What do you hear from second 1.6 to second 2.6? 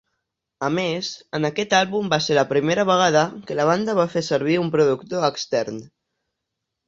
àlbum va ser la